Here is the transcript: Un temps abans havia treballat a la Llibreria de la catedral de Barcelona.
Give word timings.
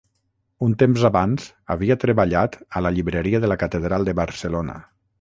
Un 0.67 0.71
temps 0.83 1.05
abans 1.09 1.45
havia 1.75 1.99
treballat 2.05 2.59
a 2.81 2.85
la 2.89 2.95
Llibreria 2.99 3.45
de 3.47 3.55
la 3.55 3.63
catedral 3.67 4.11
de 4.13 4.21
Barcelona. 4.27 4.85